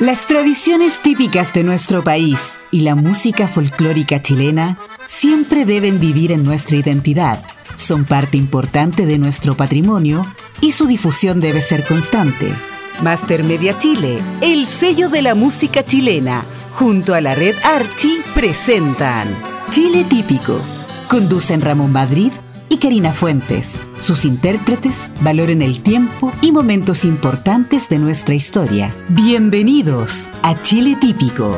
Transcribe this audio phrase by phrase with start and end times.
[0.00, 4.76] Las tradiciones típicas de nuestro país y la música folclórica chilena
[5.06, 7.44] siempre deben vivir en nuestra identidad.
[7.76, 10.26] Son parte importante de nuestro patrimonio
[10.60, 12.52] y su difusión debe ser constante.
[13.02, 19.36] Master Media Chile, el sello de la música chilena, junto a la red Archie, presentan
[19.70, 20.60] Chile Típico.
[21.08, 22.32] Conducen Ramón Madrid
[22.74, 23.86] y Karina Fuentes.
[24.00, 28.92] Sus intérpretes valoren el tiempo y momentos importantes de nuestra historia.
[29.10, 31.56] Bienvenidos a Chile Típico.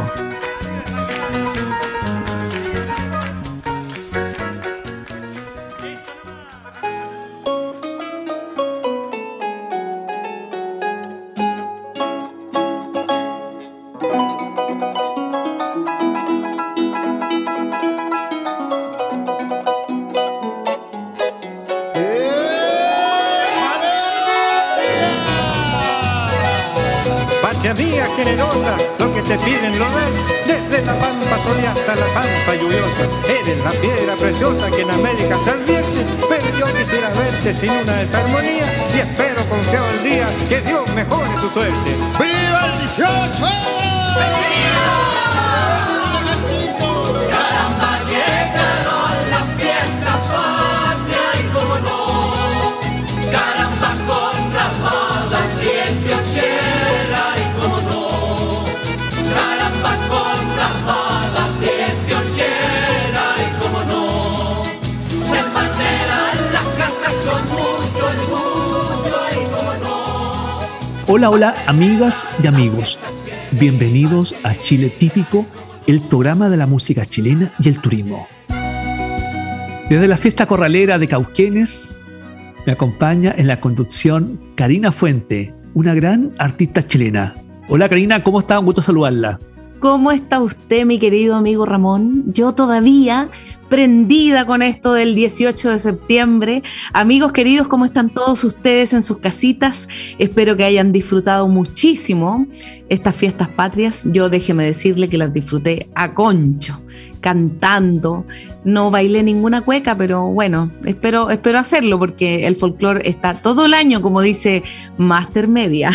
[71.09, 72.99] Hola, hola, amigas y amigos.
[73.53, 75.47] Bienvenidos a Chile Típico,
[75.87, 78.27] el programa de la música chilena y el turismo.
[79.89, 81.97] Desde la fiesta corralera de Cauquenes,
[82.67, 87.35] me acompaña en la conducción Karina Fuente, una gran artista chilena.
[87.69, 88.59] Hola Karina, ¿cómo está?
[88.59, 89.39] Un gusto saludarla.
[89.87, 92.25] ¿Cómo está usted, mi querido amigo Ramón?
[92.27, 93.29] Yo todavía
[93.69, 96.63] prendida con esto del 18 de septiembre.
[96.93, 99.89] Amigos queridos, ¿cómo están todos ustedes en sus casitas?
[100.19, 102.49] Espero que hayan disfrutado muchísimo
[102.89, 104.09] estas fiestas patrias.
[104.11, 106.81] Yo déjeme decirle que las disfruté a concho,
[107.27, 108.25] cantando.
[108.63, 113.75] No bailé ninguna cueca, pero bueno, espero, espero hacerlo porque el folclore está todo el
[113.75, 114.63] año, como dice
[114.97, 115.91] Master Media.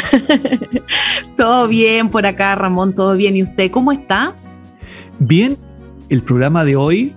[1.38, 3.38] todo bien por acá, Ramón, todo bien.
[3.38, 4.36] ¿Y usted cómo está?
[5.20, 5.56] Bien,
[6.10, 7.16] el programa de hoy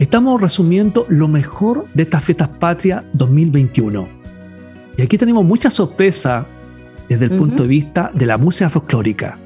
[0.00, 4.08] Estamos resumiendo lo mejor de estas fiestas patrias 2021.
[4.98, 6.46] Y aquí tenemos mucha sorpresa
[7.08, 9.38] desde el punto de vista de la música folclórica.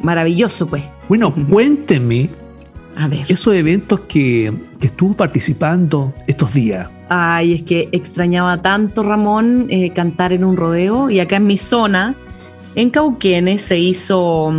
[0.00, 0.84] Maravilloso, pues.
[1.08, 2.30] Bueno, cuéntenme
[2.98, 3.24] a ver.
[3.28, 6.88] esos eventos que, estuvo participando estos días.
[7.08, 11.10] Ay, es que extrañaba tanto, Ramón, eh, cantar en un rodeo.
[11.10, 12.14] Y acá en mi zona,
[12.74, 14.52] en Cauquenes, se hizo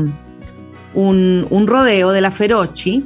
[0.93, 3.05] un, un rodeo de la Ferochi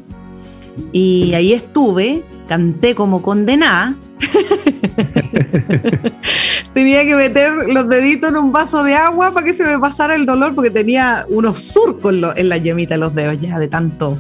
[0.92, 3.96] y ahí estuve, canté como condenada.
[6.74, 10.16] tenía que meter los deditos en un vaso de agua para que se me pasara
[10.16, 14.18] el dolor porque tenía unos surcos en, la yemita de los dedos ya de tanto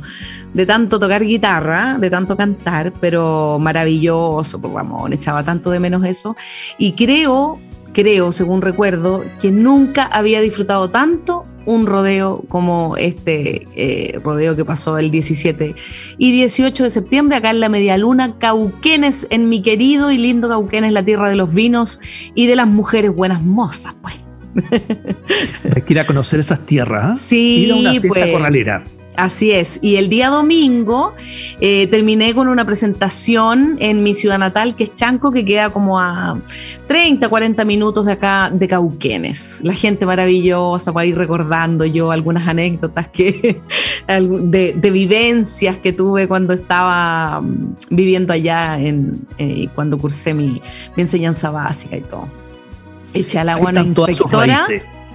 [0.53, 6.05] de tanto tocar guitarra, de tanto cantar, pero maravilloso, pues, Ramón, echaba tanto de menos
[6.05, 6.35] eso.
[6.77, 7.59] Y creo,
[7.93, 14.65] creo, según recuerdo, que nunca había disfrutado tanto un rodeo como este eh, rodeo que
[14.65, 15.75] pasó el 17
[16.17, 20.49] y 18 de septiembre acá en la Media Luna, Cauquenes, en mi querido y lindo
[20.49, 21.99] Cauquenes, la tierra de los vinos
[22.35, 24.15] y de las mujeres buenas mozas, pues.
[25.75, 27.15] Hay que ir a conocer esas tierras.
[27.15, 27.19] ¿eh?
[27.19, 28.31] Sí, ir a una fiesta pues.
[28.31, 28.83] corralera.
[29.15, 29.79] Así es.
[29.81, 31.13] Y el día domingo
[31.61, 35.99] eh, terminé con una presentación en mi ciudad natal, que es Chanco, que queda como
[35.99, 36.39] a
[36.87, 39.59] 30, 40 minutos de acá, de Cauquenes.
[39.61, 43.61] La gente maravillosa, para ir recordando yo algunas anécdotas que,
[44.07, 50.61] de, vivencias que tuve cuando estaba mm, viviendo allá, en, eh, cuando cursé mi,
[50.97, 52.27] enseñanza básica y todo.
[53.13, 54.59] Eché al agua inspectora.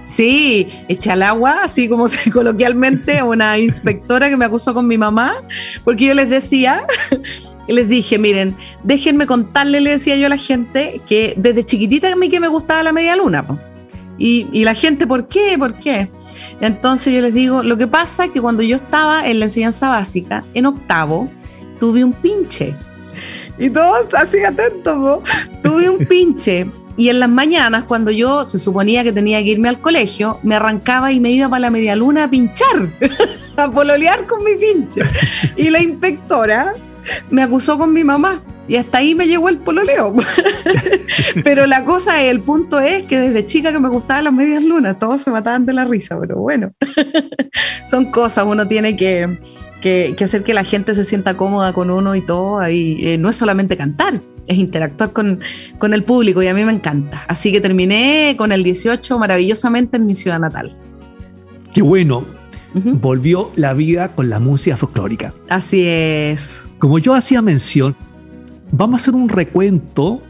[0.09, 5.35] Sí, eché al agua, así como coloquialmente, una inspectora que me acusó con mi mamá,
[5.83, 6.87] porque yo les decía,
[7.67, 12.15] les dije, miren, déjenme contarle, le decía yo a la gente, que desde chiquitita a
[12.15, 13.45] mí que me gustaba la media luna.
[14.17, 15.55] Y, y la gente, ¿por qué?
[15.59, 16.09] ¿Por qué?
[16.59, 19.89] Entonces yo les digo, lo que pasa es que cuando yo estaba en la enseñanza
[19.89, 21.29] básica, en octavo,
[21.79, 22.73] tuve un pinche.
[23.59, 25.21] Y todos así atentos,
[25.61, 26.65] tuve un pinche
[26.99, 30.55] y en las mañanas, cuando yo se suponía que tenía que irme al colegio, me
[30.55, 32.89] arrancaba y me iba para la media luna a pinchar,
[33.55, 35.03] a pololear con mi pinche.
[35.55, 36.73] Y la inspectora
[37.29, 38.41] me acusó con mi mamá.
[38.67, 40.13] Y hasta ahí me llegó el pololeo.
[41.45, 44.99] pero la cosa, el punto es que desde chica que me gustaban las medias lunas,
[44.99, 46.73] todos se mataban de la risa, pero bueno,
[47.87, 49.39] son cosas, uno tiene que,
[49.81, 53.29] que, hacer que la gente se sienta cómoda con uno y todo, ahí eh, no
[53.29, 54.19] es solamente cantar,
[54.49, 55.39] es interactuar con,
[55.77, 57.23] con el público y a mí me encanta.
[57.27, 60.73] Así que terminé con el 18 maravillosamente en mi ciudad natal.
[61.73, 62.25] Qué bueno,
[62.73, 65.33] volvió la vida con la música folclórica.
[65.49, 66.63] Así es.
[66.79, 67.95] Como yo hacía mención,
[68.71, 70.21] vamos a hacer un recuento,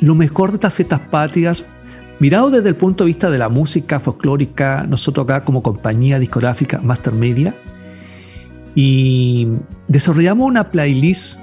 [0.00, 1.66] lo mejor de estas fiestas patrias,
[2.20, 6.80] mirado desde el punto de vista de la música folclórica, nosotros acá como compañía discográfica
[6.82, 7.54] Master Media,
[8.74, 9.48] y
[9.88, 11.40] desarrollamos una playlist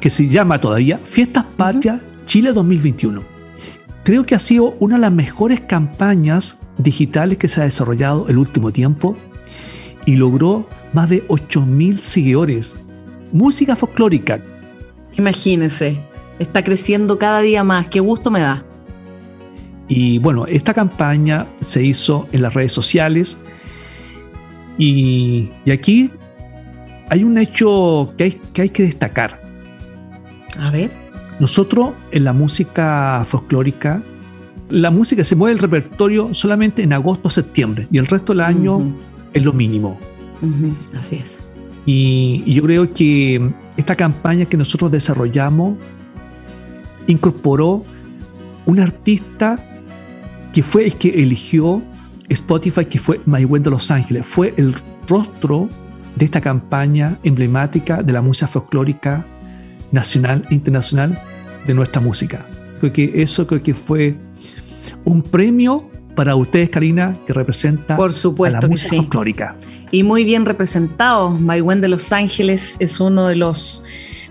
[0.00, 3.22] que se llama todavía Fiestas Patrias Chile 2021.
[4.04, 8.38] Creo que ha sido una de las mejores campañas digitales que se ha desarrollado el
[8.38, 9.16] último tiempo
[10.06, 12.76] y logró más de 8.000 seguidores.
[13.32, 14.40] Música folclórica.
[15.16, 15.98] Imagínense,
[16.38, 18.64] está creciendo cada día más, qué gusto me da.
[19.88, 23.38] Y bueno, esta campaña se hizo en las redes sociales
[24.76, 26.10] y, aquí
[27.10, 29.47] hay un hecho que hay, que hay que destacar.
[30.58, 30.90] A ver.
[31.40, 34.02] Nosotros en la música folclórica,
[34.70, 38.94] la música se mueve el repertorio solamente en agosto, septiembre y el resto del año
[39.32, 39.98] es lo mínimo.
[40.98, 41.48] Así es.
[41.86, 45.78] Y, yo creo que esta campaña que nosotros desarrollamos
[47.06, 47.84] incorporó
[48.66, 49.56] un artista
[50.52, 51.82] que fue el que eligió
[52.28, 54.26] Spotify, que fue Maywen de Los Ángeles.
[54.26, 54.74] Fue el
[55.08, 55.68] rostro
[56.16, 59.24] de esta campaña emblemática de la música folclórica
[59.92, 61.18] nacional e internacional
[61.66, 62.44] de nuestra música.
[62.80, 64.14] Creo que eso creo que fue
[65.04, 69.56] un premio para ustedes, Karina, que representa Por supuesto a la música folclórica.
[69.90, 71.30] Y muy bien representado.
[71.30, 73.84] Maywen de Los Ángeles es uno de los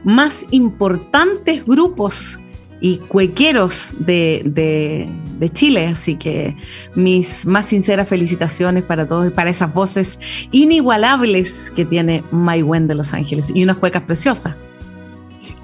[0.03, 2.37] más importantes grupos
[2.79, 5.09] y cuequeros de,
[5.53, 5.87] Chile.
[5.87, 6.55] Así que
[6.95, 10.19] mis más sinceras felicitaciones para todos y para esas voces
[10.51, 14.55] inigualables que tiene Maywen de Los Ángeles y unas cuecas preciosas.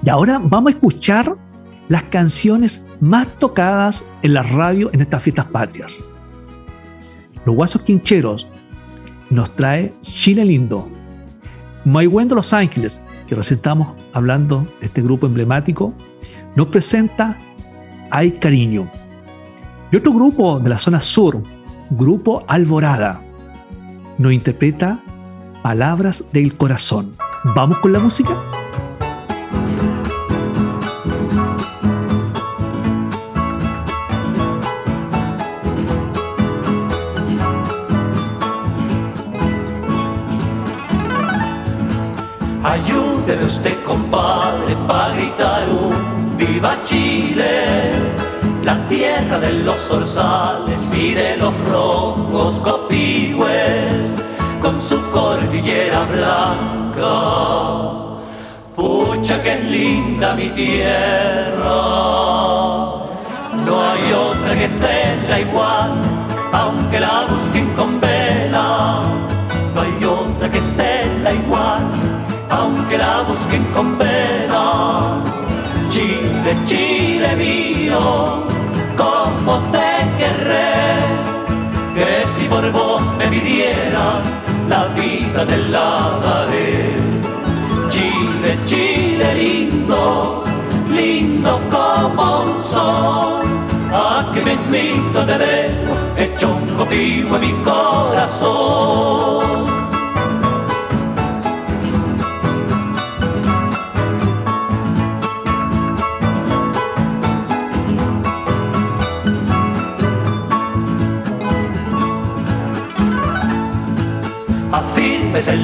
[0.04, 1.34] Y ahora vamos a escuchar
[1.88, 6.04] las canciones más tocadas en la radio en estas fiestas patrias.
[7.46, 8.46] Los Guasos Quincheros
[9.30, 10.88] nos trae Chile Lindo.
[11.84, 15.94] Muy de Los Ángeles, que presentamos hablando de este grupo emblemático,
[16.54, 17.36] nos presenta
[18.10, 18.88] Hay Cariño.
[19.90, 21.42] Y otro grupo de la zona sur,
[21.90, 23.20] Grupo Alborada,
[24.18, 24.98] nos interpreta
[25.62, 27.12] Palabras del Corazón.
[27.54, 28.53] ¿Vamos con la música?
[43.94, 47.92] Compadre, para gritar un viva Chile,
[48.64, 54.08] la tierra de los zorzales y de los rojos copigües,
[54.60, 57.14] con su cordillera blanca.
[58.74, 61.76] Pucha que es linda mi tierra,
[63.66, 65.92] no hay otra que sea igual,
[66.52, 69.02] aunque la busquen con vela,
[69.72, 72.13] no hay otra que sea igual
[72.50, 75.22] aunque la busquen con pena.
[75.90, 78.44] Chile, Chile mío,
[78.96, 80.96] como te querré,
[81.94, 84.22] que si por vos me pidieran
[84.68, 86.96] la vida te la daré.
[87.90, 90.42] Chile, Chile lindo,
[90.90, 93.42] lindo como un sol,
[93.92, 99.13] a que mismito te dejo hecho un copio en mi corazón.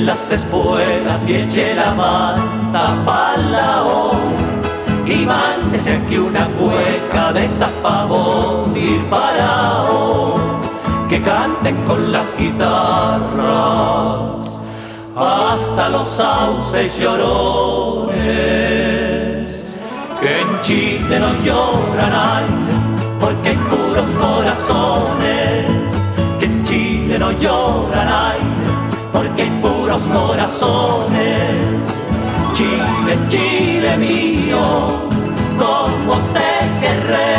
[0.06, 3.84] Las espuelas y eche la manta para la
[5.06, 10.36] y mándese aquí una cueca de zapabón ir parado
[11.08, 13.40] que canten con las guitarras
[15.16, 18.20] hasta los sauces llorones
[20.20, 22.80] que en Chile no lloran aire
[23.20, 25.66] porque hay puros corazones.
[26.38, 28.49] Que en Chile no lloran aire
[29.90, 31.56] puros corazones.
[32.52, 34.60] Chile, Chile mío,
[35.58, 37.34] como te querré,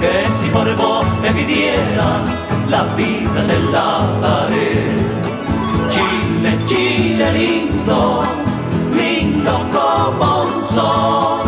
[0.00, 2.24] que si por vos me pidieran
[2.68, 4.84] la vida te la daré.
[5.90, 8.22] Chile, Chile lindo,
[8.94, 11.40] lindo como un sol,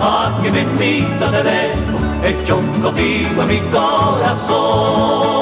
[0.00, 5.38] aquí mismito te dejo, hecho un copito en mi corazón.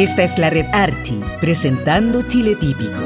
[0.00, 3.02] Esta es la red Archi, presentando Chile Típico.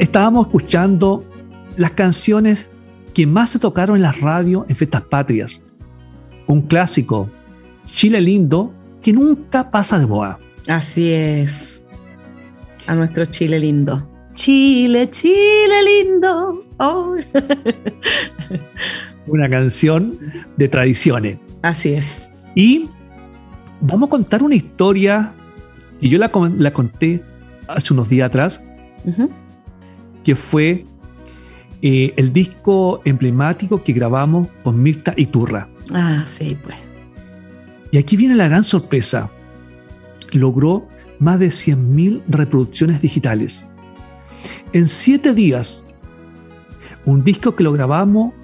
[0.00, 1.22] Estábamos escuchando
[1.76, 2.66] las canciones
[3.14, 5.62] que más se tocaron en las radios en fiestas patrias.
[6.48, 7.30] Un clásico,
[7.86, 10.40] Chile lindo, que nunca pasa de moda.
[10.66, 11.84] Así es.
[12.88, 14.17] A nuestro Chile lindo.
[14.38, 16.64] Chile, Chile lindo.
[16.78, 17.16] Oh.
[19.26, 20.14] una canción
[20.56, 21.38] de tradiciones.
[21.60, 22.28] Así es.
[22.54, 22.88] Y
[23.80, 25.32] vamos a contar una historia
[26.00, 27.20] que yo la, conté
[27.66, 28.62] hace unos días atrás,
[30.22, 30.84] que fue
[31.82, 35.66] eh, el disco emblemático que grabamos con Mirta Iturra.
[35.92, 36.76] Ah, sí, pues.
[37.90, 39.30] Y aquí viene la gran sorpresa.
[40.30, 40.86] Logró
[41.18, 43.66] más de 100.000 reproducciones digitales.
[44.72, 45.84] En siete días,
[47.04, 48.34] un disco que lo grabamos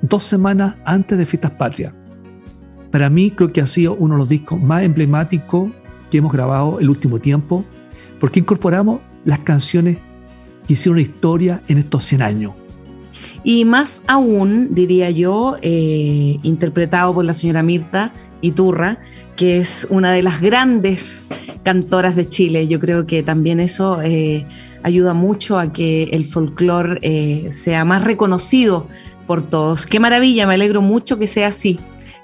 [0.00, 1.92] dos semanas antes de Fiestas Patrias.
[2.90, 5.70] Para mí creo que ha sido uno de los discos más emblemáticos
[6.10, 7.64] que hemos grabado el último tiempo,
[8.20, 9.98] porque incorporamos las canciones
[10.66, 12.52] que hicieron historia en estos 100 años.
[13.42, 18.98] Y más aún, diría yo, eh, interpretado por la señora Mirta Iturra,
[19.36, 21.26] que es una de las grandes
[21.62, 22.66] cantoras de Chile.
[22.66, 24.46] Yo creo que también eso eh,
[24.86, 28.86] ayuda mucho a que el folclore eh, sea más reconocido
[29.26, 29.84] por todos.
[29.84, 31.78] Qué maravilla, me alegro mucho que sea así.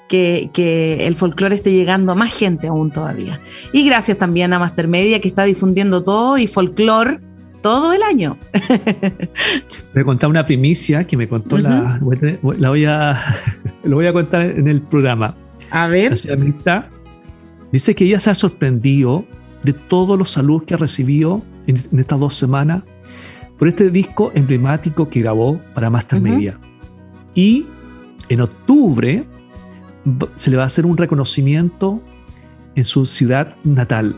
[0.07, 3.39] Que, que, el folclore esté llegando a más gente aún todavía.
[3.73, 7.19] Y gracias también a Master Media que está difundiendo todo y folclore
[7.61, 8.37] todo el año.
[9.93, 11.99] voy a contar una primicia que me contó la,
[12.59, 13.19] la voy a
[13.83, 15.35] lo voy a contar en el programa.
[15.69, 16.17] A ver.
[16.25, 16.89] La
[17.73, 19.25] dice que ella se ha sorprendido
[19.63, 22.83] de todos los saludos que ha recibido en, estas dos semanas
[23.57, 26.57] por este disco emblemático que grabó para Master Media.
[27.35, 27.65] Y
[28.29, 29.23] en octubre
[30.35, 32.01] se le va a hacer un reconocimiento
[32.75, 34.15] en su ciudad natal,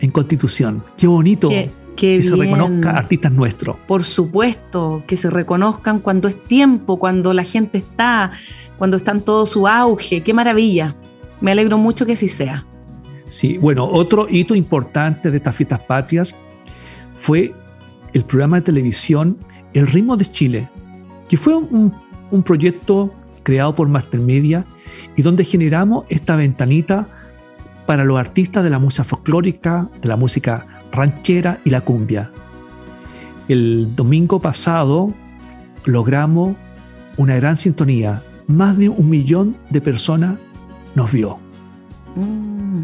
[0.00, 0.82] en Constitución.
[0.96, 1.50] Qué bonito.
[1.96, 3.76] que se reconozca artistas nuestros.
[3.86, 8.32] Por supuesto, que se reconozcan cuando es tiempo, cuando la gente está,
[8.78, 10.20] cuando está en todo su auge.
[10.22, 10.94] Qué maravilla.
[11.40, 12.64] Me alegro mucho que así sea.
[13.26, 16.36] Sí, bueno, otro hito importante de estas fiestas patrias
[17.24, 17.54] fue
[18.12, 19.38] el programa de televisión
[19.72, 20.68] El ritmo de Chile,
[21.26, 21.90] que fue un,
[22.44, 24.66] proyecto creado por Mastermedia
[25.16, 27.06] y donde generamos esta ventanita
[27.86, 32.30] para los artistas de la música folclórica, de la música ranchera y la cumbia.
[33.48, 35.14] El domingo pasado
[35.86, 36.56] logramos
[37.16, 38.22] una gran sintonía.
[38.48, 40.38] Más de un millón de personas
[40.94, 41.38] nos vio.
[42.16, 42.82] Mm,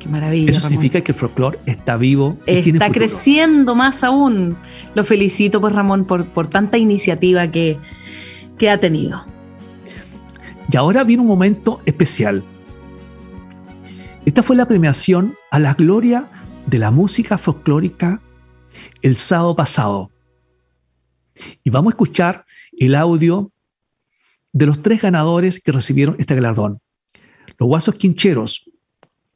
[0.00, 0.50] qué maravilla.
[0.50, 2.36] Eso significa que el folclore está vivo.
[2.46, 4.56] Y está creciendo más aún.
[4.94, 7.76] Lo felicito, pues Ramón, por, por tanta iniciativa que,
[8.58, 9.24] que ha tenido.
[10.72, 12.42] Y ahora viene un momento especial.
[14.24, 16.28] Esta fue la premiación a la gloria
[16.66, 18.20] de la música folclórica
[19.02, 20.10] el sábado pasado.
[21.64, 22.44] Y vamos a escuchar
[22.78, 23.52] el audio
[24.52, 26.80] de los tres ganadores que recibieron este galardón.
[27.58, 28.69] Los Guasos Quincheros,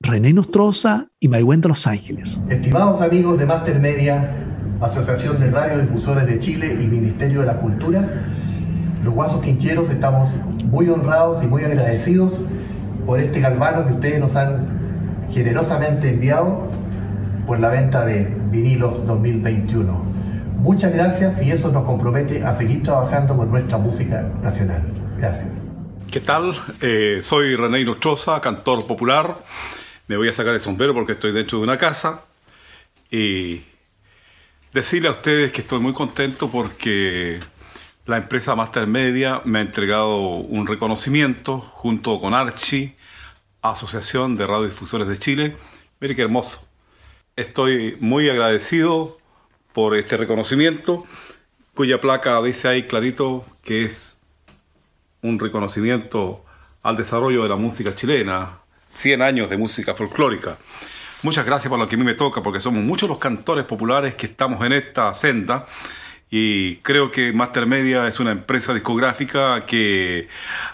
[0.05, 2.39] René Nostroza y Maigüen de Los Ángeles.
[2.51, 4.37] Estimados amigos de Master Media,
[4.83, 8.11] Asociación de Radiodifusores de Chile y Ministerio de las Culturas,
[9.03, 10.29] los Guasos Quincheros estamos
[10.65, 12.45] muy honrados y muy agradecidos
[13.07, 16.69] por este galvano que ustedes nos han generosamente enviado
[17.47, 20.05] por la venta de vinilos 2021.
[20.59, 24.83] Muchas gracias y eso nos compromete a seguir trabajando con nuestra música nacional.
[25.17, 25.49] Gracias.
[26.11, 26.55] ¿Qué tal?
[26.83, 29.39] Eh, soy René Nostroza, cantor popular.
[30.07, 32.25] Me voy a sacar el sombrero porque estoy dentro de una casa.
[33.11, 33.63] Y
[34.73, 37.41] decirle a ustedes que estoy muy contento porque
[38.07, 42.95] la empresa Master Media me ha entregado un reconocimiento junto con Archi,
[43.63, 45.57] Asociación de Radiodifusores de Chile.
[46.01, 46.69] Mire qué hermoso.
[47.37, 49.19] Estoy muy agradecido
[49.73, 51.07] por este reconocimiento,
[51.75, 54.21] cuya placa dice ahí clarito que es
[55.23, 56.45] un reconocimiento
[56.83, 58.59] al desarrollo de la música chilena,
[58.95, 60.57] 100 años de música folclórica.
[61.23, 64.15] Muchas gracias por lo que a mí me toca, porque somos muchos los cantores populares
[64.15, 65.67] que estamos en esta senda
[66.31, 70.29] y creo que Master Media es una empresa discográfica que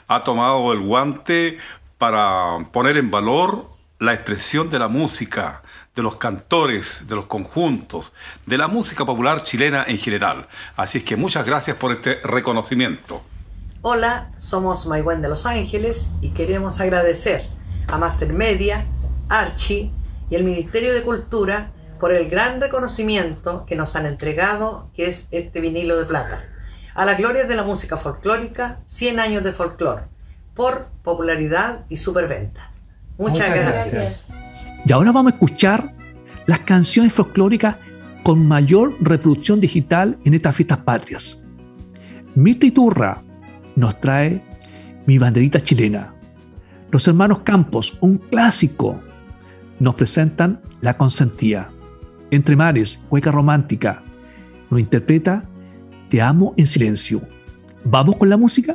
[0.09, 1.59] ha tomado el guante
[1.99, 5.63] para poner en valor la expresión de la música,
[5.95, 8.13] de los cantores, de los conjuntos,
[8.47, 10.49] de la música popular chilena en general.
[10.77, 13.23] Así es que muchas gracias por este reconocimiento.
[13.83, 17.60] Hola, somos Maigüen de Los Ángeles y queremos agradecer
[17.91, 18.85] a Master Media,
[19.29, 19.91] Archie
[20.31, 25.29] y el Ministerio de Cultura por el gran reconocimiento que nos han entregado, que es
[25.33, 26.43] este vinilo de plata.
[26.95, 30.05] A la gloria de la música folclórica, 100 años de folclore,
[30.55, 32.73] por popularidad y superventa.
[33.19, 34.27] Muchas, gracias.
[34.85, 35.93] Y ahora vamos a escuchar
[36.47, 37.77] las canciones folclóricas
[38.23, 41.41] con mayor reproducción digital en estas fiestas patrias.
[42.35, 43.19] Mirta Iturra
[43.77, 44.43] nos trae
[45.07, 46.15] Mi banderita chilena.
[46.91, 49.01] Los hermanos Campos, un clásico,
[49.79, 51.69] nos presentan La consentía.
[52.31, 54.03] Entre mares, hueca romántica,
[54.71, 55.45] nos interpreta
[56.09, 57.23] Te amo en silencio.
[57.85, 58.75] ¿Vamos con la música?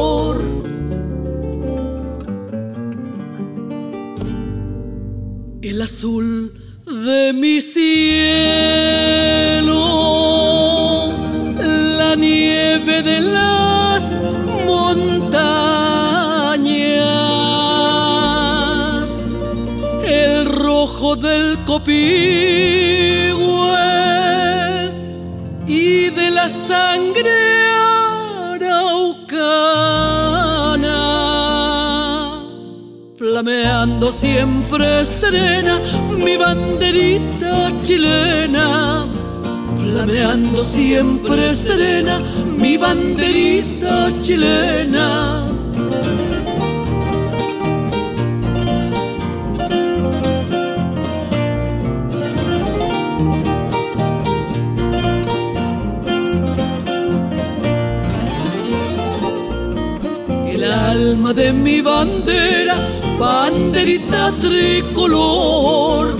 [5.61, 6.53] El azul
[6.85, 7.83] de mi cielo,
[11.97, 14.03] la nieve de las
[14.65, 15.13] montañas,
[20.03, 21.91] el rojo del copihue
[25.67, 27.50] y de la sangre
[33.41, 35.79] flameando siempre serena
[36.23, 39.07] mi banderita chilena,
[39.77, 45.47] flameando siempre serena mi banderita chilena.
[60.47, 66.17] El alma de mi bandera banderita tricolor,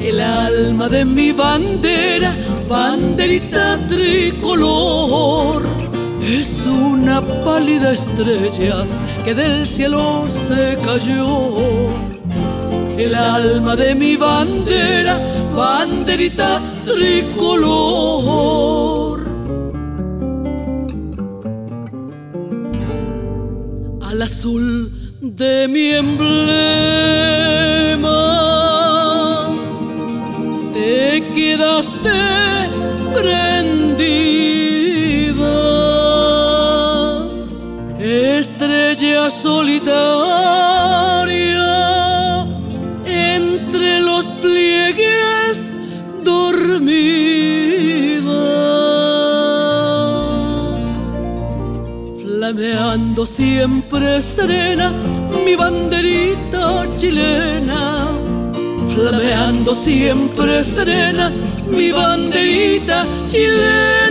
[0.00, 2.34] el alma de mi bandera,
[2.68, 5.62] banderita tricolor,
[6.20, 8.84] es una pálida estrella
[9.24, 11.28] que del cielo se cayó.
[12.98, 15.14] El alma de mi bandera,
[15.54, 18.26] banderita tricolor.
[24.02, 24.95] Al azul
[25.36, 26.32] de mi emblema.
[30.72, 32.20] Te quedaste
[33.12, 33.98] prendida,
[37.98, 40.06] estrella solitaria
[43.04, 45.70] entre los pliegues
[46.24, 46.72] dormida.
[52.22, 54.94] Flameando siempre serena
[55.46, 56.64] mi banderita
[56.98, 58.08] chilena,
[58.88, 61.32] flameando siempre serena,
[61.68, 64.05] mi banderita chilena.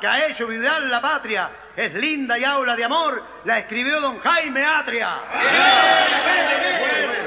[0.00, 1.48] Que ha hecho vibrar la patria.
[1.76, 3.22] Es linda y habla de amor.
[3.44, 5.16] La escribió don Jaime Atria.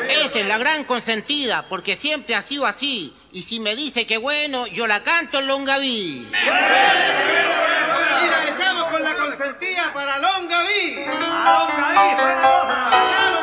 [0.09, 3.15] Esa es la gran consentida, porque siempre ha sido así.
[3.31, 6.27] Y si me dice que bueno, yo la canto en Longaví.
[6.27, 6.31] Y
[8.29, 11.05] la echamos con la consentida para Longaví.
[11.07, 13.42] A Longaví, para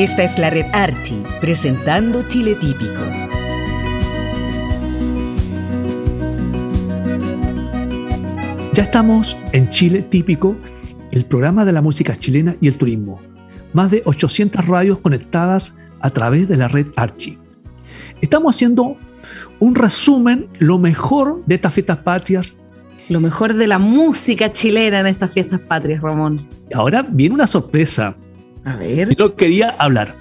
[0.00, 3.02] Esta es la red Archie, presentando Chile Típico.
[8.72, 10.56] Ya estamos en Chile Típico,
[11.10, 13.20] el programa de la música chilena y el turismo.
[13.74, 17.36] Más de 800 radios conectadas a través de la red Archie.
[18.22, 18.96] Estamos haciendo
[19.58, 22.54] un resumen, lo mejor de estas fiestas patrias.
[23.10, 26.40] Lo mejor de la música chilena en estas fiestas patrias, Ramón.
[26.72, 28.16] Ahora viene una sorpresa.
[28.64, 29.16] A ver.
[29.16, 30.14] Yo quería hablar.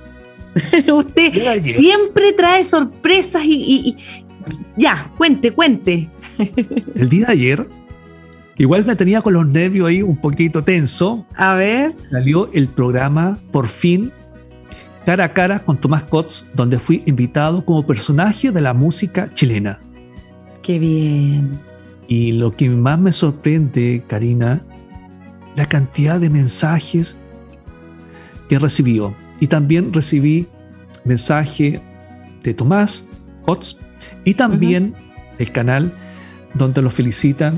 [0.92, 3.96] Usted siempre trae sorpresas y, y- y-
[4.78, 6.10] Ya, cuente, cuente.
[6.96, 7.68] El día de ayer,
[8.58, 11.26] igual me tenía con los nervios ahí un poquito tenso.
[11.36, 11.94] A ver.
[12.10, 14.12] Salió el programa Por fin,
[15.06, 19.80] cara a cara con Tomás Cotts, donde fui invitado como personaje de la música chilena.
[20.64, 21.52] Qué bien.
[22.08, 24.62] Y lo que más me sorprende, Karina,
[25.56, 27.18] la cantidad de mensajes
[28.50, 29.14] que recibió.
[29.40, 30.48] Y también recibí
[31.06, 31.80] mensaje
[32.44, 33.06] de Tomás
[33.46, 33.78] Cotts
[34.26, 34.94] y también
[35.38, 35.94] el canal
[36.54, 37.58] donde lo felicitan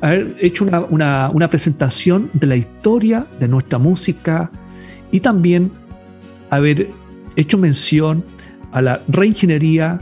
[0.00, 4.50] haber hecho una, una- una presentación de la historia de nuestra música
[5.10, 5.70] y también
[6.50, 6.90] haber
[7.34, 8.22] hecho mención
[8.72, 10.00] a la reingeniería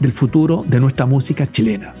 [0.00, 1.92] del futuro de nuestra música chilena.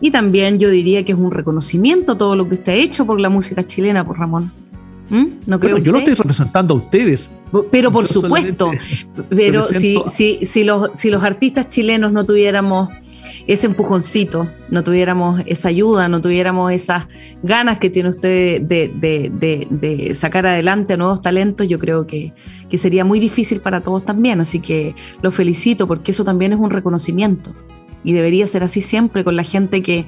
[0.00, 3.20] Y también yo diría que es un reconocimiento todo lo que usted ha hecho por
[3.20, 4.50] la música chilena, por Ramón.
[5.10, 5.24] ¿Mm?
[5.46, 7.30] ¿No creo Bueno, yo lo estoy representando a ustedes.
[7.70, 8.70] Pero por Yo supuesto,
[9.30, 12.88] pero si, si, si, los, si los artistas chilenos no tuviéramos
[13.46, 17.06] ese empujoncito, no tuviéramos esa ayuda, no tuviéramos esas
[17.42, 22.06] ganas que tiene usted de, de- de- de sacar adelante a nuevos talentos, yo creo
[22.06, 22.32] que,
[22.70, 24.40] que sería muy difícil para todos también.
[24.40, 27.52] Así que lo felicito porque eso también es un reconocimiento.
[28.04, 30.06] Y debería ser así siempre con la gente que,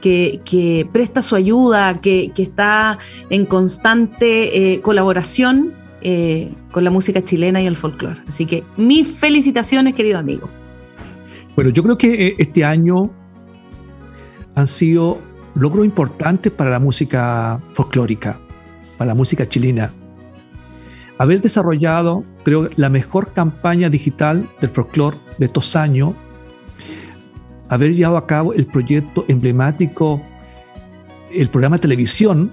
[0.00, 2.98] que, presta su ayuda, que, que está
[3.30, 8.18] en constante eh, colaboración eh, con la música chilena y el folclore.
[8.28, 10.48] Así que mis felicitaciones, querido amigo.
[11.56, 13.10] Bueno, yo creo que eh, este año
[14.54, 15.18] han sido
[15.56, 18.38] logros importantes para la música folclórica,
[18.96, 19.90] para la música chilena.
[21.18, 26.12] Haber desarrollado, creo, la mejor campaña digital del folclore de estos años,
[27.68, 30.22] haber llevado a cabo el proyecto emblemático,
[31.32, 32.52] el programa de televisión,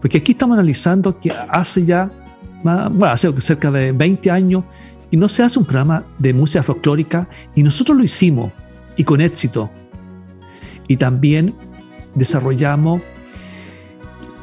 [0.00, 2.10] porque aquí estamos analizando que hace ya,
[2.62, 4.64] bueno, hace cerca de 20 años,
[5.10, 8.52] y no se hace un programa de música folclórica y nosotros lo hicimos
[8.96, 9.70] y con éxito.
[10.86, 11.54] Y también
[12.14, 13.00] desarrollamos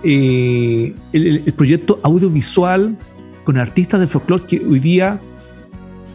[0.03, 2.95] eh, el, el- proyecto audiovisual
[3.43, 5.19] con artistas de folclore que hoy día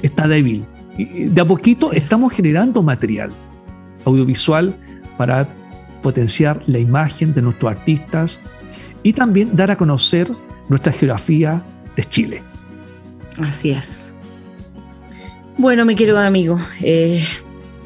[0.02, 0.64] está débil.
[0.98, 3.30] Y de a poquito estamos generando material
[4.04, 4.74] audiovisual
[5.16, 5.48] para
[6.02, 8.40] potenciar la imagen de nuestros artistas
[9.02, 10.30] y también dar a conocer
[10.68, 11.62] nuestra geografía
[11.96, 12.42] de Chile.
[13.38, 14.12] Así es.
[15.56, 17.24] Bueno, mi querido amigo, eh,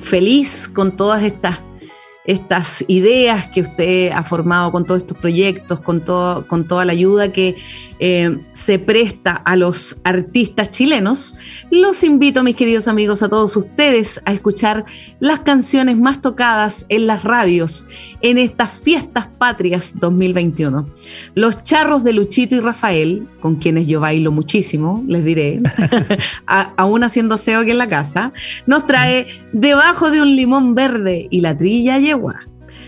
[0.00, 6.68] feliz con todas estas, ideas que usted ha formado, con todos estos proyectos, con, con
[6.68, 7.56] toda la ayuda que
[8.00, 11.38] eh, se presta a los artistas chilenos.
[11.70, 14.84] Los invito, mis queridos amigos, a todos ustedes a escuchar
[15.20, 17.86] las canciones más tocadas en las radios
[18.20, 20.86] en estas fiestas patrias 2021.
[21.34, 25.60] Los charros de Luchito y Rafael, con quienes yo bailo muchísimo, les diré,
[26.46, 28.32] a- aún haciendo aseo aquí en la casa,
[28.66, 32.40] nos trae Debajo de un limón verde y la trilla yegua.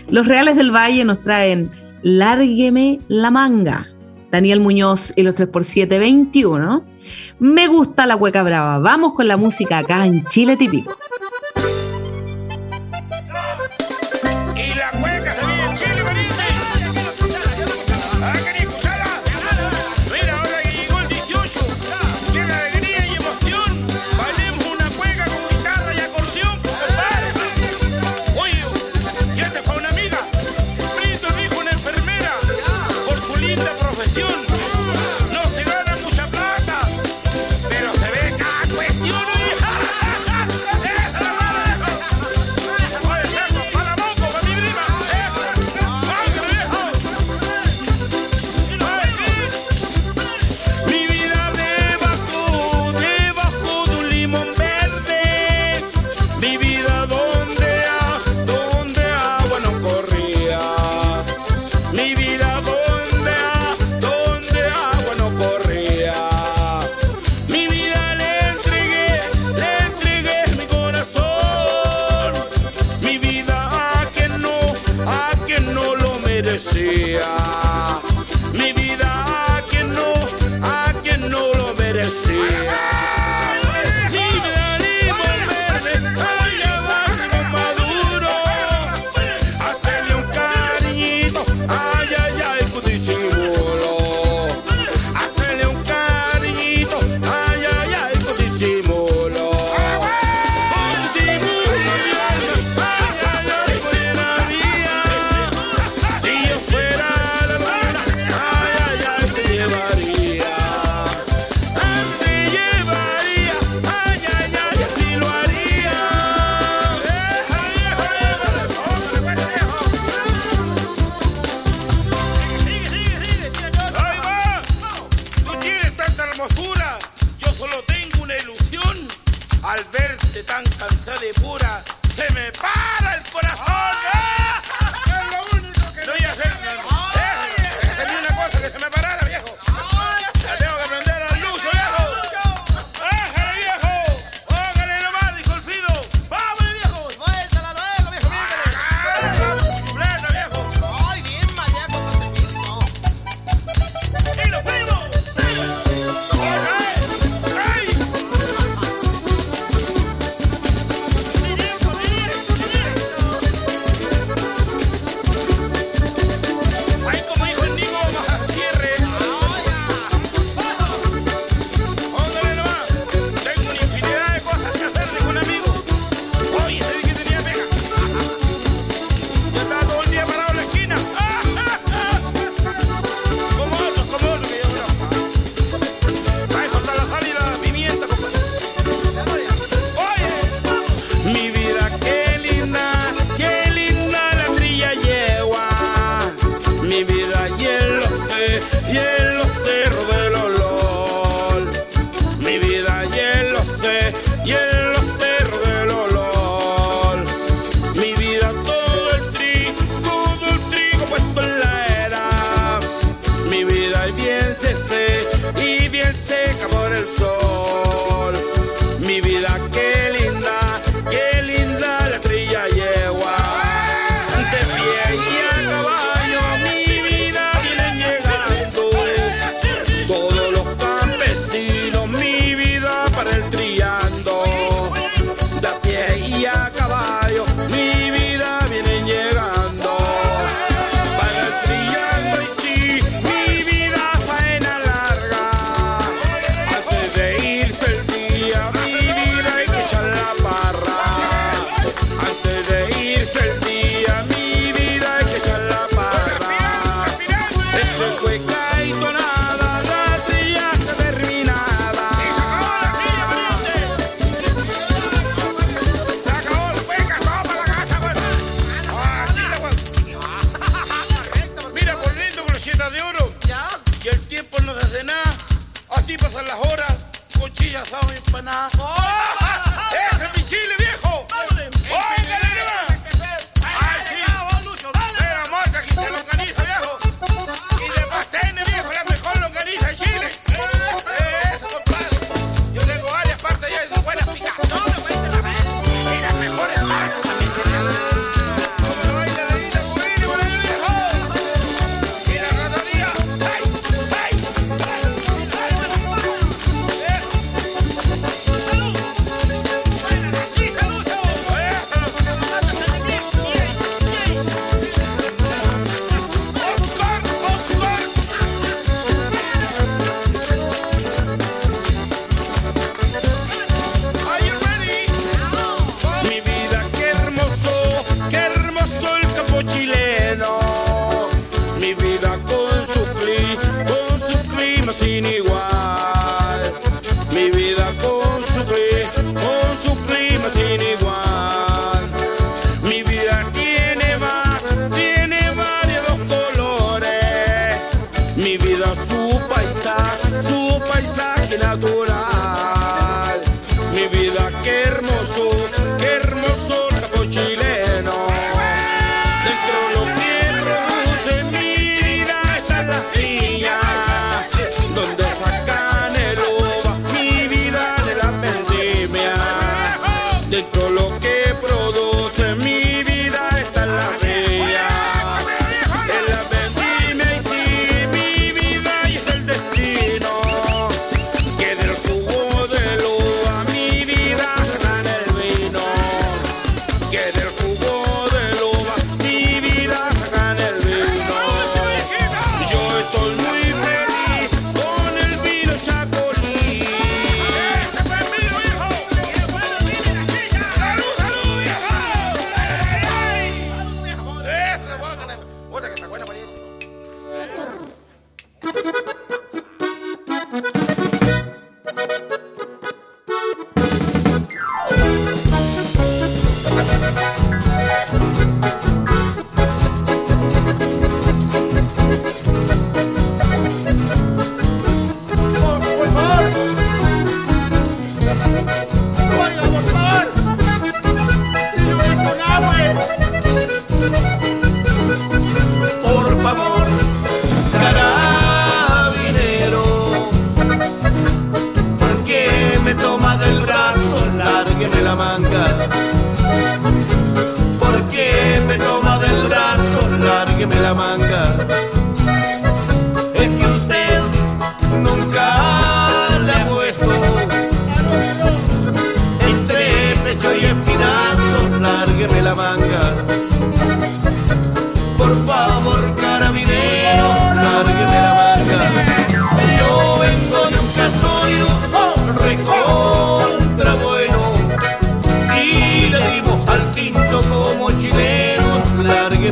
[0.09, 1.69] Los Reales del Valle nos traen
[2.03, 3.89] Lárgueme la manga.
[4.31, 6.83] Daniel Muñoz y los 3x7 21.
[7.39, 8.79] Me gusta la cueca brava.
[8.79, 10.95] Vamos con la música acá en Chile típico.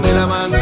[0.06, 0.55] de la mano.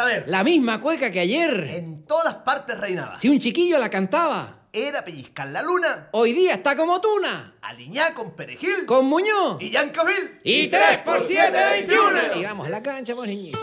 [0.00, 0.24] Para ver.
[0.28, 1.68] La misma cueca que ayer.
[1.74, 3.18] En todas partes reinaba.
[3.18, 4.56] Si un chiquillo la cantaba.
[4.72, 6.08] Era pellizcar la luna.
[6.12, 7.54] Hoy día está como tuna.
[7.62, 8.86] Aliñá con perejil.
[8.86, 9.60] Con Muñoz.
[9.60, 10.38] Y Yancavil.
[10.44, 12.36] Y 3 por 7, 21.
[12.36, 13.58] Y vamos a la cancha, pues niñito.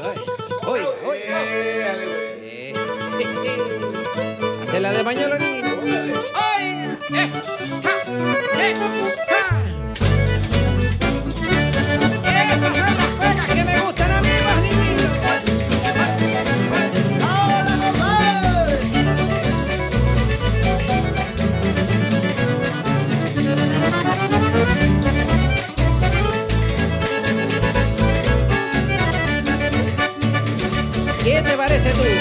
[0.68, 1.44] Oiga, oiga.
[1.46, 2.74] Eh.
[4.68, 5.68] Hace la de pañuelo, niñito.
[6.34, 6.98] ¡Ay!
[7.14, 7.32] ¡Eh!
[7.84, 7.92] ¡Ja!
[8.60, 8.76] ¡Eh!
[9.30, 9.57] ¡Ja!
[31.58, 32.17] Parece tú?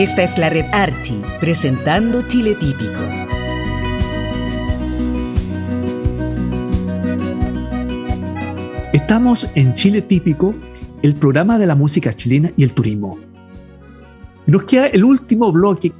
[0.00, 3.02] Esta es la red Archie, presentando Chile Típico.
[8.94, 10.54] Estamos en Chile Típico,
[11.02, 13.18] el programa de la música chilena y el turismo.
[14.46, 15.92] Nos queda el último bloque.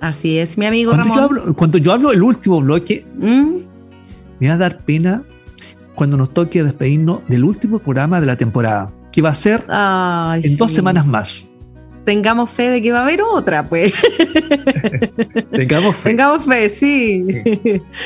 [0.00, 1.38] Así es, mi amigo Cuando yo Ramón.
[1.38, 3.50] hablo, cuando yo hablo el último bloque, ¿Mm?
[4.40, 5.22] me va a dar pena
[5.94, 10.40] cuando nos toque despedirnos del último programa de la temporada, que va a ser Ay,
[10.42, 11.48] en dos semanas más.
[12.06, 13.92] Tengamos fe de que va a haber otra, pues.
[15.50, 16.10] Tengamos fe.
[16.10, 17.26] Tengamos fe, sí.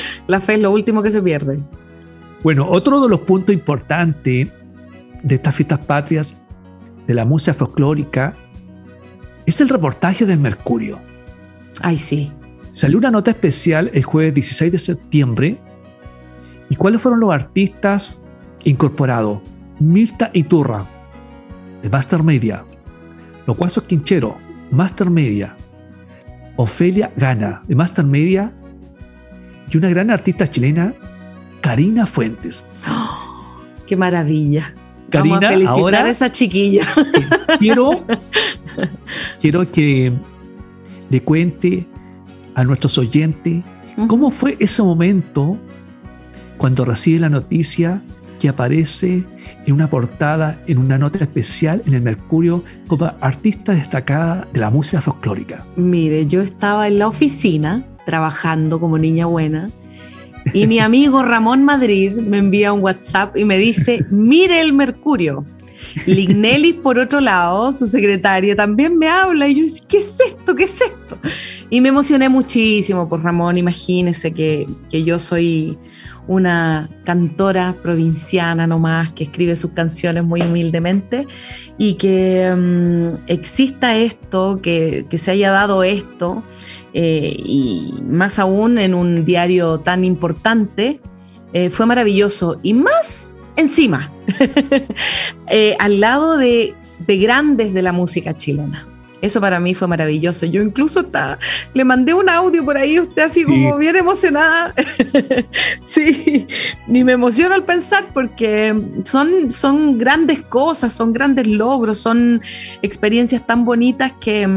[0.26, 1.58] La fe es lo último que se pierde.
[2.42, 4.48] Bueno, otro de los puntos importantes
[5.22, 6.34] de estas fiestas patrias
[7.06, 8.32] de la música folclórica
[9.44, 10.98] es el reportaje del Mercurio.
[11.82, 12.32] Ay, sí.
[12.72, 15.58] Salió una nota especial el jueves 16 de septiembre.
[16.70, 18.22] ¿Y cuáles fueron los artistas
[18.64, 19.40] incorporados?
[19.78, 20.86] Mirta Iturra,
[21.82, 22.64] de Master Media.
[23.46, 24.36] Los Guasos Quinchero,
[24.70, 25.54] Master Media.
[26.56, 28.52] Ofelia Gana, de Master Media.
[29.72, 30.92] Y una gran artista chilena,
[31.60, 32.64] Karina Fuentes.
[33.86, 34.74] Qué maravilla.
[35.10, 36.84] Karina, Vamos a felicitar ahora- a esa chiquilla.
[37.58, 38.04] quiero,
[39.40, 40.12] quiero que
[41.08, 41.86] le cuente
[42.54, 43.62] a nuestros oyentes
[44.06, 45.58] cómo fue ese momento
[46.56, 48.02] cuando recibe la noticia
[48.40, 49.22] que aparece
[49.66, 54.70] en una portada, en una nota especial en el Mercurio como artista destacada de la
[54.70, 55.64] música folclórica.
[55.76, 59.68] Mire, yo estaba en la oficina trabajando como niña buena
[60.54, 65.44] Y mi amigo Ramón Madrid me envía un WhatsApp y me dice, mire el Mercurio.
[66.06, 70.54] Lignelli, por otro lado, su secretaria, también me habla y yo digo, ¿qué es esto?
[70.54, 71.18] ¿Qué es esto?
[71.68, 73.58] Y me emocioné muchísimo por Ramón.
[73.58, 75.78] Imagínese que, que yo soy
[76.26, 81.26] una cantora provinciana nomás que escribe sus canciones muy humildemente
[81.78, 86.42] y que mm, exista esto, que, que se haya dado esto
[86.92, 91.00] eh, y más aún en un diario tan importante,
[91.52, 92.58] eh, fue maravilloso.
[92.62, 94.10] Y más encima,
[95.48, 96.74] eh, al lado de,
[97.06, 98.86] de grandes de la música chilena.
[99.20, 100.46] Eso para mí fue maravilloso.
[100.46, 101.38] Yo incluso hasta
[101.74, 104.74] le mandé un audio por ahí, usted así como bien emocionada.
[105.80, 106.46] sí,
[106.88, 112.40] y me emociono al pensar porque son, son grandes cosas, son grandes logros, son
[112.82, 114.48] experiencias tan bonitas que,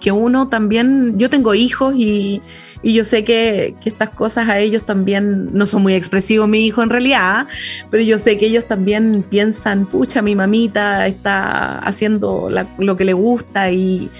[0.00, 2.42] que uno también, yo tengo hijos y,
[2.84, 6.66] y yo sé que, que, estas cosas a ellos también no son muy expresivos, mi
[6.66, 7.46] hijo en realidad,
[7.90, 13.06] pero yo sé que ellos también piensan, pucha, mi mamita está haciendo la, lo que
[13.06, 14.10] le gusta y,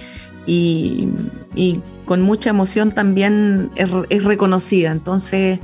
[0.47, 1.09] y,
[1.55, 4.91] y, con mucha emoción también es, es, reconocida.
[4.91, 5.59] Entonces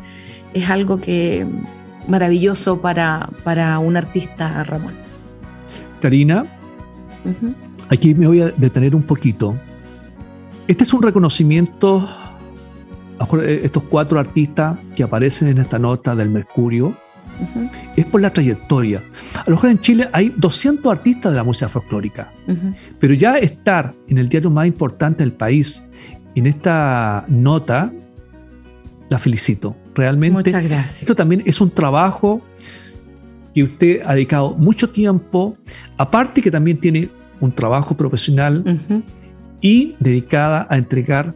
[0.54, 1.46] es algo que
[2.08, 4.94] maravilloso para, para un artista, Ramón.
[6.02, 6.46] Karina,
[7.26, 7.54] uh -huh.
[7.90, 9.56] aquí me voy a detener un poquito.
[10.68, 12.10] Este es un reconocimiento
[13.64, 16.94] estos cuatro artistas que aparecen en esta nota del Mercurio uh
[17.60, 17.70] -huh.
[17.96, 19.02] es por la trayectoria.
[19.36, 22.74] A lo mejor en Chile hay 200 artistas de la música folclórica, uh -huh.
[23.00, 25.84] pero ya estar en el diario más importante del país,
[26.36, 27.92] en esta nota,
[29.10, 29.76] la felicito.
[29.94, 30.52] Realmente.
[30.52, 31.02] Muchas gracias.
[31.02, 32.42] Esto también es un trabajo
[33.54, 35.58] que usted ha dedicado mucho tiempo,
[35.98, 37.10] aparte que también tiene
[37.42, 39.02] un trabajo profesional uh -huh.
[39.60, 41.34] y dedicada a entregar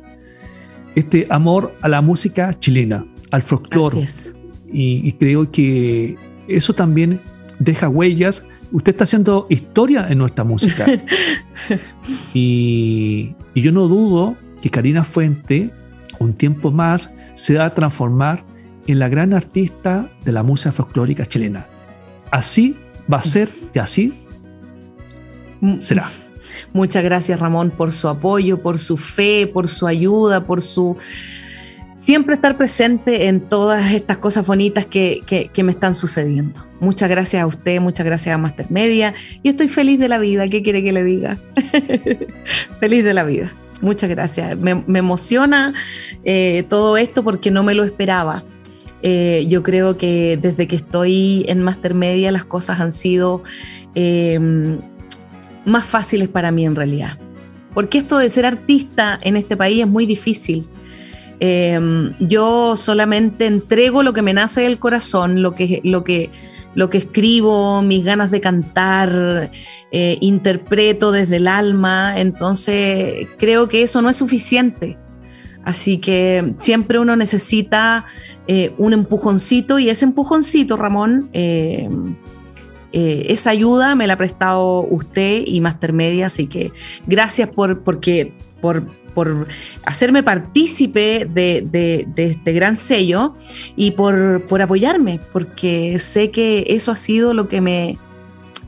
[0.96, 4.08] este amor a la música chilena, al folclore.
[4.72, 6.16] Y, y, creo que
[6.48, 7.20] eso también
[7.60, 8.44] deja huellas.
[8.72, 10.86] Usted está haciendo historia en nuestra música.
[12.34, 15.70] y, y, yo no dudo que Karina Fuente,
[16.20, 18.44] un tiempo más, se va a transformar
[18.88, 21.68] en la gran artista de la música folclórica chilena.
[22.32, 22.76] Así
[23.12, 24.14] va a ser y así
[25.80, 26.10] será.
[26.74, 30.98] Muchas gracias Ramón por su apoyo, por su fe, por su ayuda, por su
[31.96, 36.64] siempre estar presente en todas estas cosas bonitas que, que, me están sucediendo.
[36.80, 40.48] Muchas gracias a usted, muchas gracias a Master Media y estoy feliz de la vida.
[40.48, 41.38] ¿Qué quiere que le diga?
[42.80, 43.52] feliz de la vida.
[43.82, 44.58] Muchas gracias.
[44.60, 45.74] Me, me emociona
[46.24, 48.44] eh, todo esto porque no me lo esperaba.
[49.02, 53.44] Eh, yo creo que desde que estoy en Master Media las cosas han sido
[53.94, 54.40] eh,
[55.66, 57.18] más fáciles para mí en realidad.
[57.74, 60.66] Porque esto de ser artista en este país es muy difícil.
[61.40, 66.30] Eh, yo solamente entrego lo que me nace del corazón, lo que, lo que,
[66.76, 69.52] lo que escribo, mis ganas de cantar,
[69.92, 74.98] eh, interpreto desde el alma, entonces creo que eso no es suficiente.
[75.64, 78.06] Así que siempre uno necesita
[78.48, 81.30] eh, un empujoncito y ese empujoncito, Ramón,
[82.98, 86.72] eh, esa ayuda me la ha prestado usted y Master Media, así que
[87.06, 88.32] gracias por, porque,
[88.62, 89.48] por, por
[89.86, 93.36] hacerme partícipe de, de, este gran sello
[93.76, 97.98] y por, por apoyarme, porque sé que eso ha sido lo que me,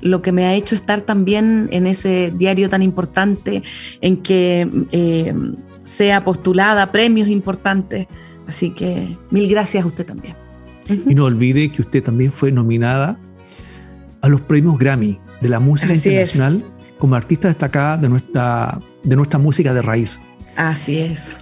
[0.01, 3.63] lo que me ha hecho estar también en ese diario tan importante,
[4.01, 5.33] en que eh,
[5.85, 8.07] sea postulada premios importantes.
[8.45, 10.35] Así que mil gracias a usted también.
[10.89, 13.17] Y no olvide que usted también fue nominada
[14.21, 16.97] a los premios Grammy de la música Así internacional es.
[16.97, 20.19] como artista destacada de nuestra, de nuestra música de raíz.
[20.55, 21.37] Así es.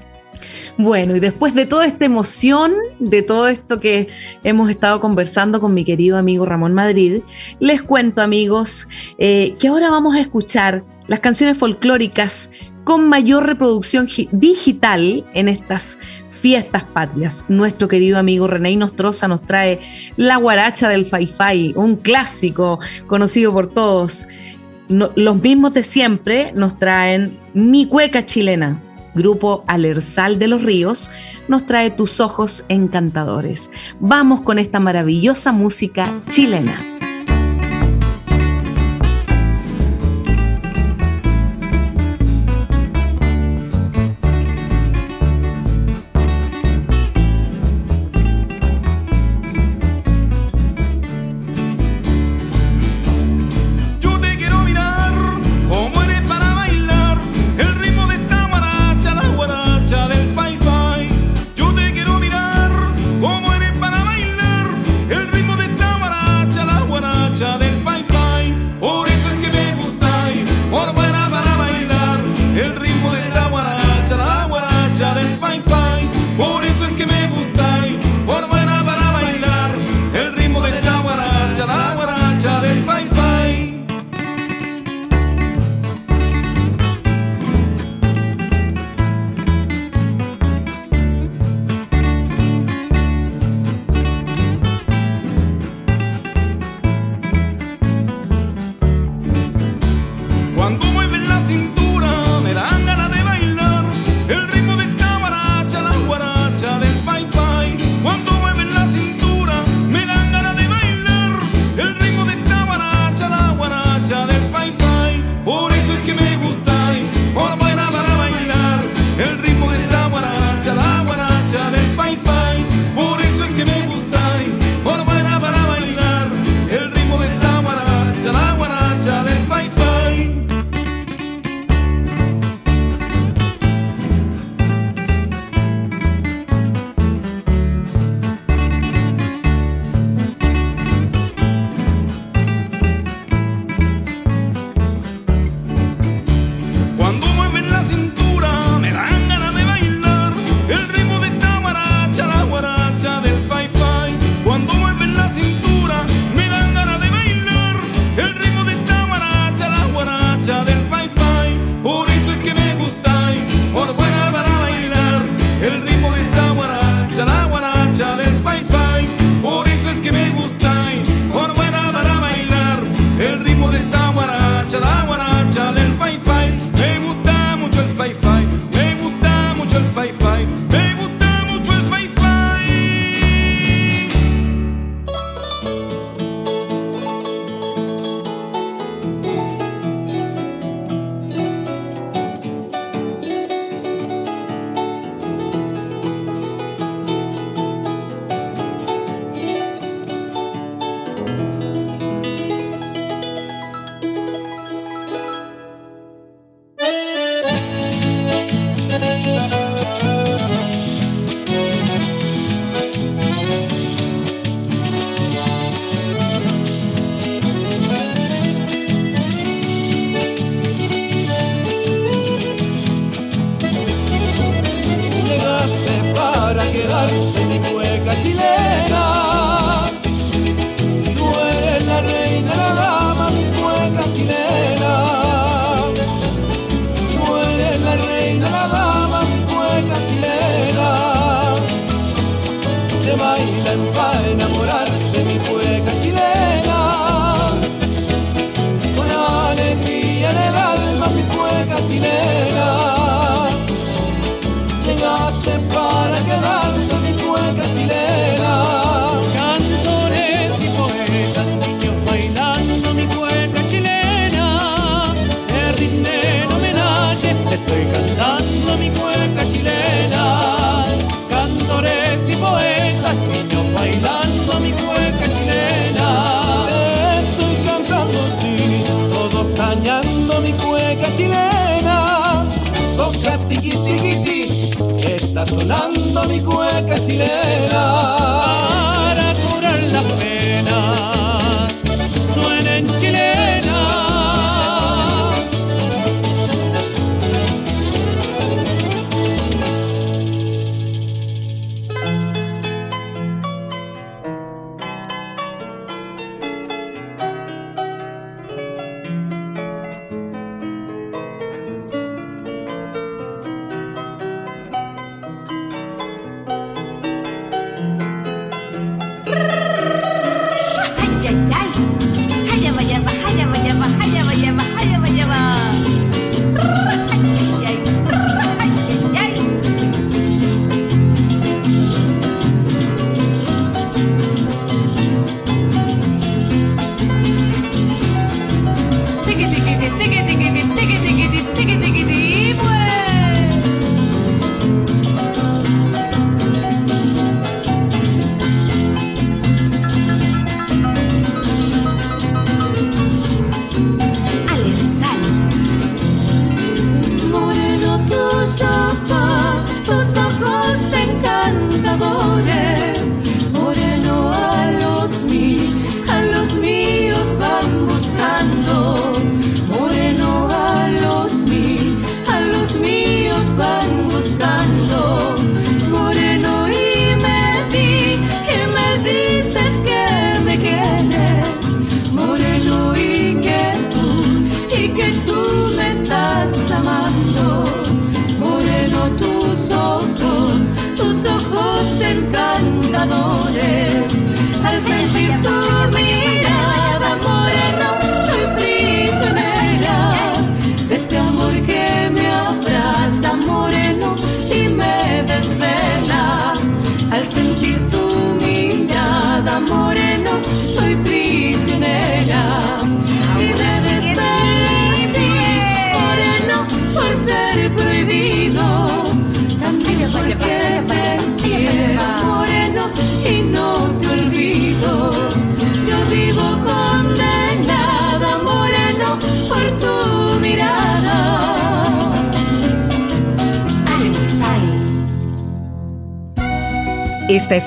[0.77, 4.09] Bueno, y después de toda esta emoción, de todo esto que
[4.43, 7.21] hemos estado conversando con mi querido amigo Ramón Madrid,
[7.59, 12.51] les cuento amigos eh, que ahora vamos a escuchar las canciones folclóricas
[12.83, 15.97] con mayor reproducción digital en estas
[16.45, 17.43] fiestas patrias.
[17.47, 19.79] Nuestro querido amigo René Nostroza nos trae
[20.15, 24.27] La Guaracha del Fai un clásico conocido por todos.
[24.87, 28.79] Los mismos de siempre nos traen Mi Cueca Chilena.
[29.15, 31.09] Grupo Alersal de los Ríos
[31.47, 33.71] nos trae Tus Ojos Encantadores.
[33.99, 36.94] Vamos con esta maravillosa música chilena.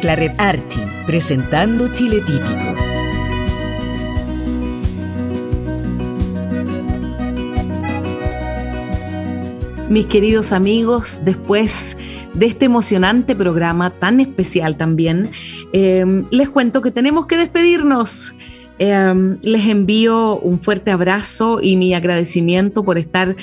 [0.05, 2.75] La red Archi, presentando Chile Típico.
[9.89, 11.97] Mis queridos amigos, después
[12.35, 15.31] de este emocionante programa tan especial también,
[15.73, 18.35] eh, les cuento que tenemos que despedirnos.
[18.79, 23.35] Eh, les envío un fuerte abrazo y mi agradecimiento por estar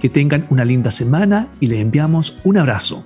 [0.00, 3.04] Que tengan una linda semana y les enviamos un abrazo.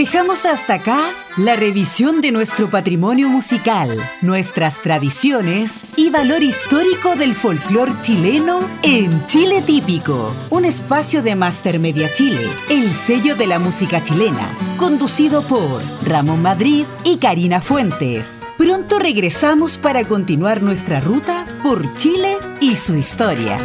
[0.00, 0.98] Dejamos hasta acá
[1.36, 9.26] la revisión de nuestro patrimonio musical, nuestras tradiciones y valor histórico del folclore chileno en
[9.26, 15.46] Chile Típico, un espacio de Master Media Chile, el sello de la música chilena, conducido
[15.46, 18.40] por Ramón Madrid y Karina Fuentes.
[18.56, 23.58] Pronto regresamos para continuar nuestra ruta por Chile y su historia.